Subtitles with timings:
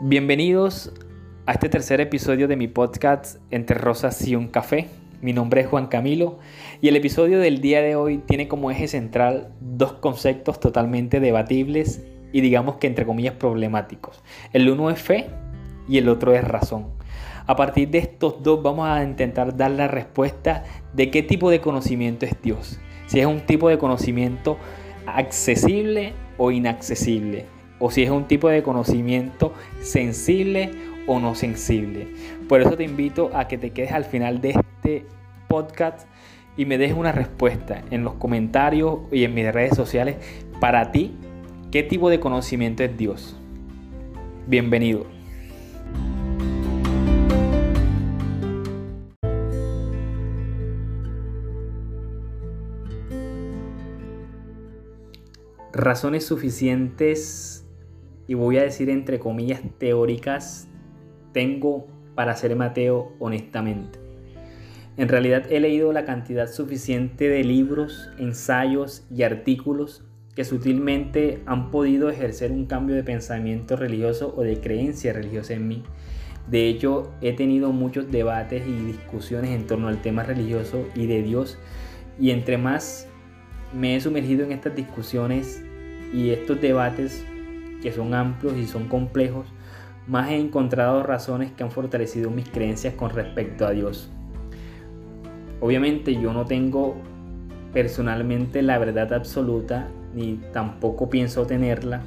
[0.00, 0.92] Bienvenidos
[1.46, 4.86] a este tercer episodio de mi podcast Entre Rosas y un Café.
[5.20, 6.38] Mi nombre es Juan Camilo
[6.80, 12.04] y el episodio del día de hoy tiene como eje central dos conceptos totalmente debatibles
[12.32, 14.22] y digamos que entre comillas problemáticos.
[14.52, 15.26] El uno es fe
[15.88, 16.86] y el otro es razón.
[17.48, 20.62] A partir de estos dos vamos a intentar dar la respuesta
[20.92, 22.78] de qué tipo de conocimiento es Dios.
[23.08, 24.58] Si es un tipo de conocimiento
[25.06, 30.70] accesible o inaccesible o si es un tipo de conocimiento sensible
[31.06, 32.08] o no sensible.
[32.48, 35.06] Por eso te invito a que te quedes al final de este
[35.48, 36.06] podcast
[36.56, 40.16] y me dejes una respuesta en los comentarios y en mis redes sociales
[40.60, 41.14] para ti,
[41.70, 43.36] ¿qué tipo de conocimiento es Dios?
[44.46, 45.06] Bienvenido.
[55.72, 57.67] Razones suficientes
[58.28, 60.68] y voy a decir entre comillas teóricas,
[61.32, 63.98] tengo para ser Mateo honestamente.
[64.96, 70.04] En realidad he leído la cantidad suficiente de libros, ensayos y artículos
[70.34, 75.66] que sutilmente han podido ejercer un cambio de pensamiento religioso o de creencia religiosa en
[75.66, 75.82] mí.
[76.50, 81.22] De hecho, he tenido muchos debates y discusiones en torno al tema religioso y de
[81.22, 81.58] Dios.
[82.20, 83.08] Y entre más
[83.74, 85.62] me he sumergido en estas discusiones
[86.12, 87.24] y estos debates,
[87.82, 89.46] que son amplios y son complejos,
[90.06, 94.10] más he encontrado razones que han fortalecido mis creencias con respecto a Dios.
[95.60, 96.96] Obviamente yo no tengo
[97.72, 102.02] personalmente la verdad absoluta, ni tampoco pienso tenerla.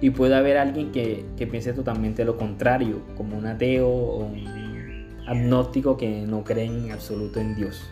[0.00, 4.44] Y puede haber alguien que, que piense totalmente lo contrario, como un ateo o un
[5.26, 7.90] agnóstico que no cree en absoluto en Dios.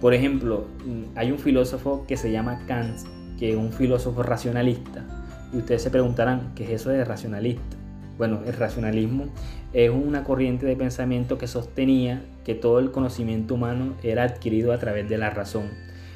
[0.00, 0.66] Por ejemplo,
[1.14, 2.98] hay un filósofo que se llama Kant,
[3.38, 5.23] que es un filósofo racionalista,
[5.54, 7.76] y ustedes se preguntarán, ¿qué es eso de racionalista?
[8.18, 9.26] Bueno, el racionalismo
[9.72, 14.78] es una corriente de pensamiento que sostenía que todo el conocimiento humano era adquirido a
[14.78, 15.70] través de la razón.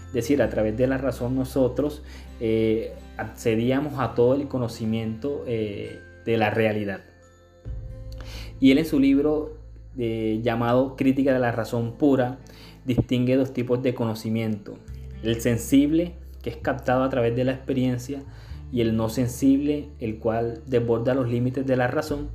[0.08, 2.02] Es decir, a través de la razón nosotros
[2.40, 7.00] eh, accedíamos a todo el conocimiento eh, de la realidad.
[8.60, 9.56] Y él en su libro
[9.96, 12.38] eh, llamado Crítica de la Razón Pura
[12.84, 14.78] distingue dos tipos de conocimiento.
[15.22, 18.22] El sensible, que es captado a través de la experiencia,
[18.70, 22.28] y el no sensible, el cual desborda los límites de la razón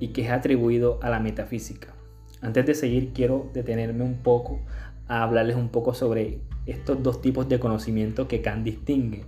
[0.00, 1.94] y que es atribuido a la metafísica.
[2.40, 4.60] Antes de seguir, quiero detenerme un poco
[5.08, 9.24] a hablarles un poco sobre estos dos tipos de conocimiento que Kant distingue,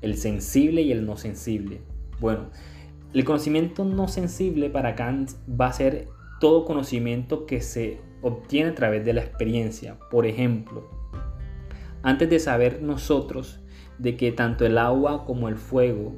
[0.00, 1.80] el sensible y el no sensible.
[2.20, 2.50] Bueno,
[3.12, 6.08] el conocimiento no sensible para Kant va a ser
[6.40, 9.98] todo conocimiento que se obtiene a través de la experiencia.
[10.10, 10.88] Por ejemplo,
[12.02, 13.60] antes de saber nosotros
[13.98, 16.14] de que tanto el agua como el fuego,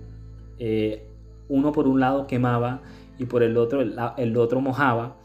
[0.59, 1.05] eh,
[1.49, 2.81] uno por un lado quemaba
[3.19, 5.17] y por el otro el, otro mojaba.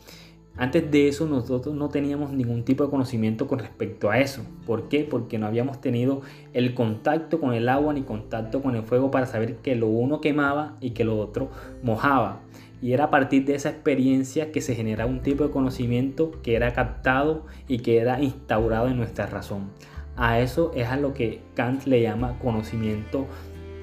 [0.58, 4.42] Antes de eso nosotros no teníamos ningún tipo de conocimiento con respecto a eso.
[4.66, 5.04] ¿Por qué?
[5.04, 6.22] Porque no habíamos tenido
[6.54, 10.22] el contacto con el agua ni contacto con el fuego para saber que lo uno
[10.22, 11.50] quemaba y que lo otro
[11.84, 12.40] mojaba.
[12.82, 16.56] Y era a partir de esa experiencia que se generaba un tipo de conocimiento que
[16.56, 19.70] era captado y que era instaurado en nuestra razón.
[20.18, 23.26] A eso es a lo que Kant le llama conocimiento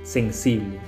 [0.03, 0.79] sensible.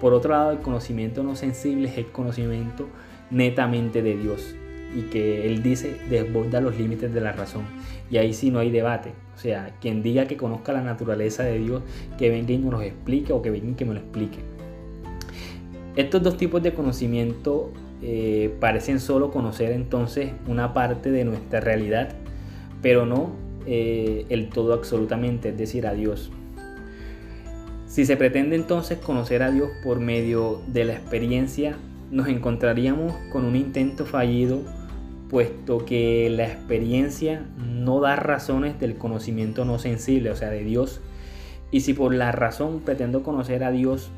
[0.00, 2.86] Por otro lado, el conocimiento no sensible es el conocimiento
[3.30, 4.54] netamente de Dios
[4.94, 7.64] y que él dice desborda los límites de la razón.
[8.10, 9.12] Y ahí sí no hay debate.
[9.34, 11.82] O sea, quien diga que conozca la naturaleza de Dios,
[12.16, 14.38] que venga y nos lo explique o que venga y que me lo explique.
[15.96, 22.10] Estos dos tipos de conocimiento eh, parecen solo conocer entonces una parte de nuestra realidad,
[22.82, 26.30] pero no eh, el todo absolutamente, es decir, a Dios.
[27.86, 31.76] Si se pretende entonces conocer a Dios por medio de la experiencia,
[32.10, 34.60] nos encontraríamos con un intento fallido,
[35.30, 41.00] puesto que la experiencia no da razones del conocimiento no sensible, o sea, de Dios.
[41.70, 44.10] Y si por la razón pretendo conocer a Dios,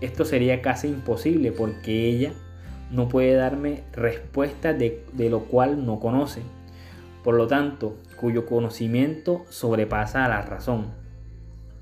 [0.00, 2.32] esto sería casi imposible, porque ella
[2.90, 6.40] no puede darme respuesta de, de lo cual no conoce.
[7.22, 10.92] Por lo tanto, cuyo conocimiento sobrepasa a la razón.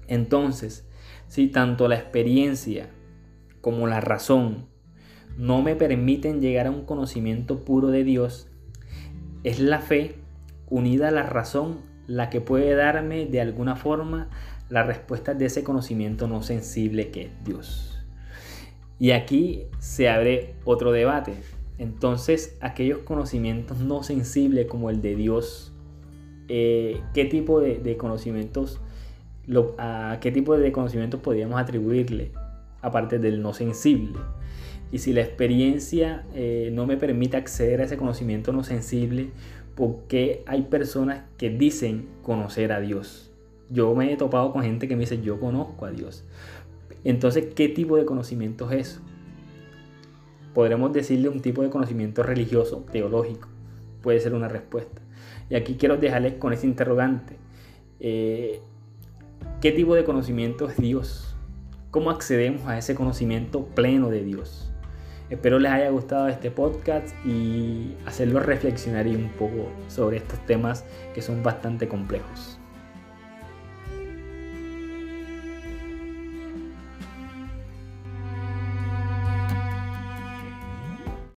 [0.09, 0.89] Entonces,
[1.29, 2.91] si tanto la experiencia
[3.61, 4.67] como la razón
[5.37, 8.49] no me permiten llegar a un conocimiento puro de Dios,
[9.45, 10.17] es la fe
[10.69, 14.29] unida a la razón la que puede darme de alguna forma
[14.69, 17.99] la respuesta de ese conocimiento no sensible que es Dios.
[18.99, 21.35] Y aquí se abre otro debate.
[21.79, 25.73] Entonces, aquellos conocimientos no sensibles como el de Dios
[26.49, 28.81] eh, qué tipo de, conocimientos
[29.79, 32.33] a qué tipo de conocimientos podríamos atribuirle
[32.81, 34.19] aparte del no sensible
[34.93, 39.31] Y si la experiencia eh, no me permite acceder a ese conocimiento no sensible,
[39.75, 43.31] ¿por qué hay personas que dicen conocer a Dios?
[43.69, 46.25] Yo me he topado con gente que me dice yo conozco a Dios.
[47.05, 49.01] Entonces, ¿qué tipo de conocimiento es eso?
[50.59, 53.47] Podremos decirle un tipo de conocimiento religioso, teológico.
[54.03, 55.01] Puede ser una respuesta.
[55.49, 57.37] Y aquí quiero dejarles con ese interrogante.
[58.01, 58.61] Eh,
[59.61, 61.37] ¿Qué tipo de conocimiento es Dios?
[61.93, 64.73] ¿Cómo accedemos a ese conocimiento pleno de Dios?
[65.31, 70.85] Espero les haya gustado este podcast y hacerlo reflexionar un poco sobre estos temas
[71.15, 72.59] que son bastante complejos.